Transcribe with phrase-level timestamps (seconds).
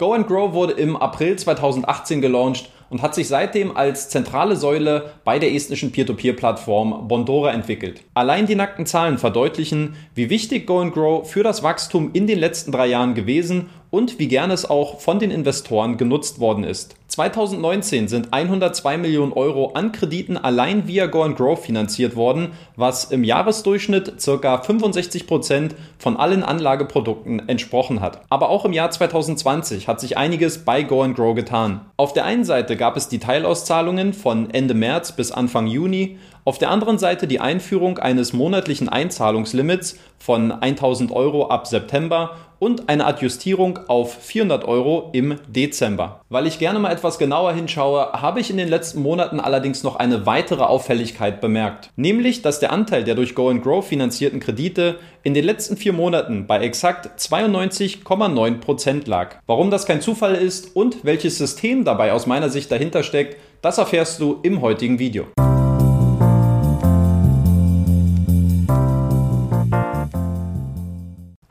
[0.00, 5.12] Go and Grow wurde im April 2018 gelauncht und hat sich seitdem als zentrale Säule
[5.24, 8.00] bei der estnischen Peer-to-Peer-Plattform Bondora entwickelt.
[8.14, 12.38] Allein die nackten Zahlen verdeutlichen, wie wichtig Go and Grow für das Wachstum in den
[12.38, 16.96] letzten drei Jahren gewesen und wie gern es auch von den Investoren genutzt worden ist.
[17.10, 23.06] 2019 sind 102 Millionen Euro an Krediten allein via Go and Grow finanziert worden, was
[23.06, 24.58] im Jahresdurchschnitt ca.
[24.58, 28.22] 65 Prozent von allen Anlageprodukten entsprochen hat.
[28.30, 31.80] Aber auch im Jahr 2020 hat sich einiges bei Go and Grow getan.
[31.96, 36.58] Auf der einen Seite gab es die Teilauszahlungen von Ende März bis Anfang Juni, auf
[36.58, 43.06] der anderen Seite die Einführung eines monatlichen Einzahlungslimits von 1000 Euro ab September und eine
[43.06, 46.20] Adjustierung auf 400 Euro im Dezember.
[46.28, 49.96] Weil ich gerne mal etwas genauer hinschaue, habe ich in den letzten Monaten allerdings noch
[49.96, 51.90] eine weitere Auffälligkeit bemerkt.
[51.96, 56.46] Nämlich, dass der Anteil der durch Go Grow finanzierten Kredite in den letzten vier Monaten
[56.46, 59.36] bei exakt 92,9% lag.
[59.46, 63.78] Warum das kein Zufall ist und welches System dabei aus meiner Sicht dahinter steckt, das
[63.78, 65.26] erfährst du im heutigen Video.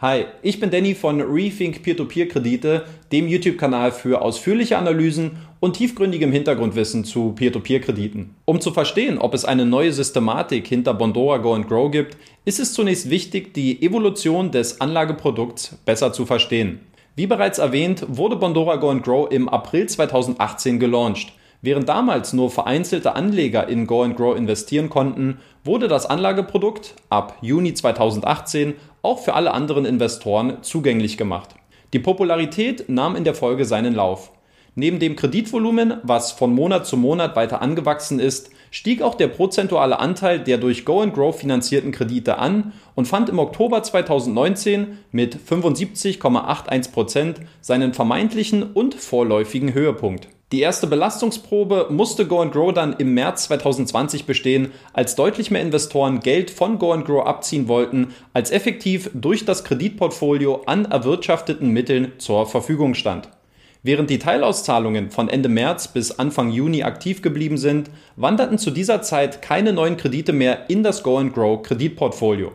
[0.02, 7.04] Hi, ich bin Danny von Rethink Peer-to-Peer-Kredite, dem YouTube-Kanal für ausführliche Analysen und tiefgründigem Hintergrundwissen
[7.04, 8.34] zu Peer-to-Peer-Krediten.
[8.46, 12.62] Um zu verstehen, ob es eine neue Systematik hinter Bondora Go and Grow gibt, ist
[12.62, 16.80] es zunächst wichtig, die Evolution des Anlageprodukts besser zu verstehen.
[17.18, 21.34] Wie bereits erwähnt, wurde Bondora Go and Grow im April 2018 gelauncht.
[21.62, 27.38] Während damals nur vereinzelte Anleger in Go and Grow investieren konnten, wurde das Anlageprodukt ab
[27.42, 31.56] Juni 2018 auch für alle anderen Investoren zugänglich gemacht.
[31.94, 34.32] Die Popularität nahm in der Folge seinen Lauf.
[34.76, 40.00] Neben dem Kreditvolumen, was von Monat zu Monat weiter angewachsen ist, stieg auch der prozentuale
[40.00, 45.36] Anteil der durch Go and Grow finanzierten Kredite an und fand im Oktober 2019 mit
[45.36, 50.28] 75,81% seinen vermeintlichen und vorläufigen Höhepunkt.
[50.52, 56.22] Die erste Belastungsprobe musste Go Grow dann im März 2020 bestehen, als deutlich mehr Investoren
[56.22, 62.48] Geld von Go Grow abziehen wollten, als effektiv durch das Kreditportfolio an erwirtschafteten Mitteln zur
[62.48, 63.30] Verfügung stand.
[63.84, 69.04] Während die Teilauszahlungen von Ende März bis Anfang Juni aktiv geblieben sind, wanderten zu dieser
[69.04, 72.54] Zeit keine neuen Kredite mehr in das Go Grow Kreditportfolio.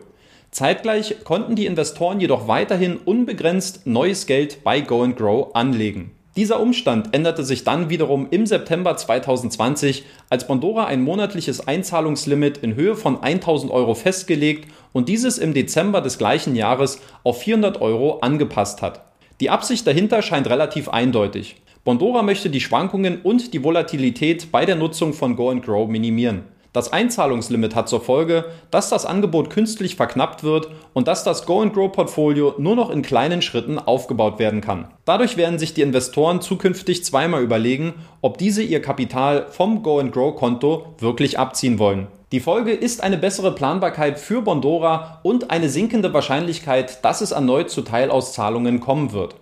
[0.51, 6.11] Zeitgleich konnten die Investoren jedoch weiterhin unbegrenzt neues Geld bei Go Grow anlegen.
[6.35, 12.75] Dieser Umstand änderte sich dann wiederum im September 2020, als Bondora ein monatliches Einzahlungslimit in
[12.75, 18.19] Höhe von 1000 Euro festgelegt und dieses im Dezember des gleichen Jahres auf 400 Euro
[18.19, 19.05] angepasst hat.
[19.39, 21.55] Die Absicht dahinter scheint relativ eindeutig.
[21.85, 26.43] Bondora möchte die Schwankungen und die Volatilität bei der Nutzung von Go Grow minimieren.
[26.75, 32.55] Das Einzahlungslimit hat zur Folge, dass das Angebot künstlich verknappt wird und dass das Go-and-Grow-Portfolio
[32.57, 34.89] nur noch in kleinen Schritten aufgebaut werden kann.
[35.05, 41.39] Dadurch werden sich die Investoren zukünftig zweimal überlegen, ob diese ihr Kapital vom Go-and-Grow-Konto wirklich
[41.39, 42.07] abziehen wollen.
[42.33, 47.69] Die Folge ist eine bessere Planbarkeit für Bondora und eine sinkende Wahrscheinlichkeit, dass es erneut
[47.69, 49.35] zu Teilauszahlungen kommen wird.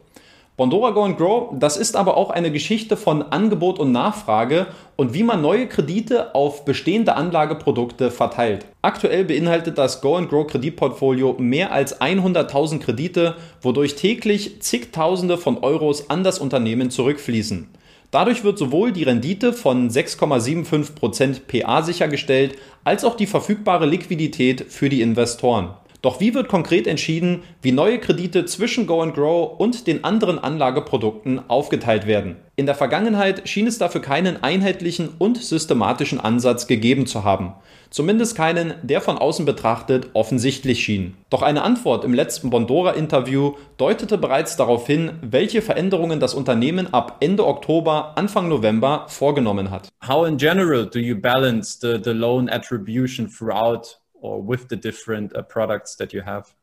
[0.55, 5.15] Bondora Go and Grow, das ist aber auch eine Geschichte von Angebot und Nachfrage und
[5.15, 8.67] wie man neue Kredite auf bestehende Anlageprodukte verteilt.
[8.83, 15.57] Aktuell beinhaltet das Go and Grow Kreditportfolio mehr als 100.000 Kredite, wodurch täglich zigtausende von
[15.57, 17.69] Euros an das Unternehmen zurückfließen.
[18.11, 24.89] Dadurch wird sowohl die Rendite von 6,75% PA sichergestellt, als auch die verfügbare Liquidität für
[24.89, 25.71] die Investoren.
[26.03, 31.49] Doch wie wird konkret entschieden, wie neue Kredite zwischen Go Grow und den anderen Anlageprodukten
[31.49, 32.35] aufgeteilt werden?
[32.57, 37.53] In der Vergangenheit schien es dafür keinen einheitlichen und systematischen Ansatz gegeben zu haben.
[37.89, 41.15] Zumindest keinen, der von außen betrachtet offensichtlich schien.
[41.29, 47.17] Doch eine Antwort im letzten Bondora-Interview deutete bereits darauf hin, welche Veränderungen das Unternehmen ab
[47.21, 49.87] Ende Oktober, Anfang November vorgenommen hat.
[50.05, 55.35] How in general do you balance the, the loan attribution throughout or with the different
[55.35, 56.55] uh, products that you have?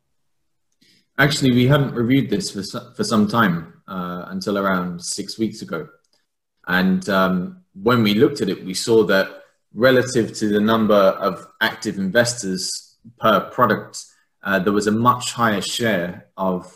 [1.18, 2.62] Actually, we hadn't reviewed this for,
[2.96, 5.86] for some time uh, until around six weeks ago.
[6.66, 9.28] And um, when we looked at it, we saw that
[9.74, 14.04] relative to the number of active investors per product,
[14.42, 16.74] uh, there was a much higher share of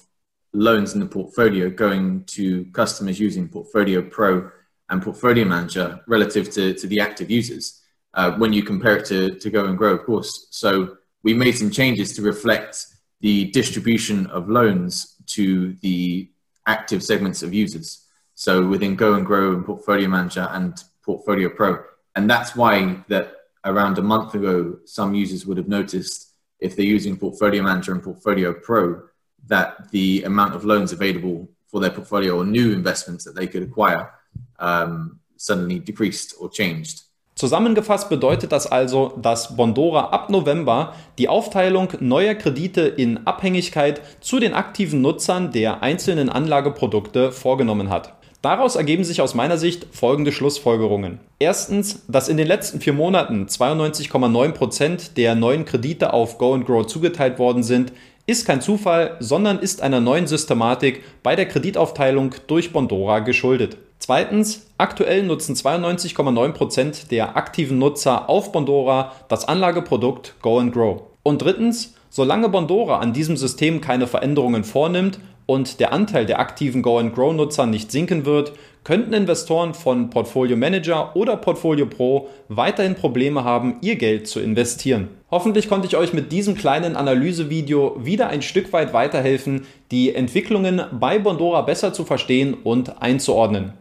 [0.53, 4.51] loans in the portfolio going to customers using Portfolio Pro
[4.91, 7.84] and Portfolio Manager relative to, to the active users
[8.15, 10.47] uh, when you compare it to, to Go and Grow, of course.
[10.51, 12.87] So we made some changes to reflect
[13.21, 16.31] the distribution of loans to the
[16.67, 18.07] active segments of users.
[18.35, 21.83] So within Go and Grow and Portfolio Manager and Portfolio Pro.
[22.17, 23.33] And that's why that
[23.65, 28.03] around a month ago, some users would have noticed if they're using Portfolio Manager and
[28.03, 29.03] Portfolio Pro,
[29.47, 33.63] that the amount of loans available for their portfolio or new investments that they could
[33.63, 34.11] acquire
[34.59, 37.03] um, suddenly decreased or changed.
[37.45, 44.41] Zusammengefasst bedeutet das also, dass Bondora ab November die Aufteilung neuer Kredite in Abhängigkeit zu
[44.41, 48.15] den aktiven Nutzern der einzelnen Anlageprodukte vorgenommen hat.
[48.41, 51.21] Daraus ergeben sich aus meiner Sicht folgende Schlussfolgerungen.
[51.39, 56.65] Erstens, dass in den letzten vier Monaten 92,9 Prozent der neuen Kredite auf Go and
[56.65, 57.93] Grow zugeteilt worden sind,
[58.27, 63.77] ist kein Zufall, sondern ist einer neuen Systematik bei der Kreditaufteilung durch Bondora geschuldet.
[63.99, 71.03] Zweitens, aktuell nutzen 92,9% der aktiven Nutzer auf Bondora das Anlageprodukt Go and Grow.
[71.23, 76.83] Und drittens, solange Bondora an diesem System keine Veränderungen vornimmt und der Anteil der aktiven
[76.83, 78.53] Go and Grow Nutzer nicht sinken wird,
[78.85, 85.09] könnten Investoren von Portfolio Manager oder Portfolio Pro weiterhin Probleme haben, ihr Geld zu investieren.
[85.31, 90.83] Hoffentlich konnte ich euch mit diesem kleinen Analysevideo wieder ein Stück weit weiterhelfen, die Entwicklungen
[90.93, 93.73] bei Bondora besser zu verstehen und einzuordnen.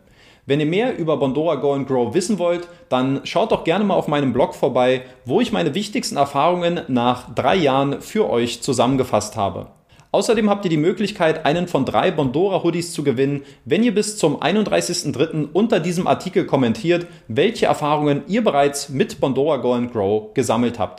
[0.45, 3.95] Wenn ihr mehr über Bondora Go and Grow wissen wollt, dann schaut doch gerne mal
[3.95, 9.37] auf meinem Blog vorbei, wo ich meine wichtigsten Erfahrungen nach drei Jahren für euch zusammengefasst
[9.37, 9.67] habe.
[10.11, 14.17] Außerdem habt ihr die Möglichkeit, einen von drei Bondora Hoodies zu gewinnen, wenn ihr bis
[14.17, 15.47] zum 31.03.
[15.53, 20.91] unter diesem Artikel kommentiert, welche Erfahrungen ihr bereits mit Bondora Go and Grow gesammelt habt.